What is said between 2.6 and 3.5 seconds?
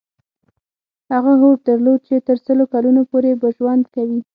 کلونو پورې به